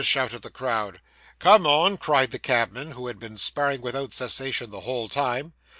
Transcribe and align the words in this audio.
shouted 0.03 0.41
the 0.41 0.49
crowd. 0.49 0.99
'Come 1.37 1.67
on,' 1.67 1.95
cried 1.95 2.31
the 2.31 2.39
cabman, 2.39 2.93
who 2.93 3.05
had 3.05 3.19
been 3.19 3.37
sparring 3.37 3.81
without 3.81 4.13
cessation 4.13 4.71
the 4.71 4.79
whole 4.81 5.07
time. 5.07 5.53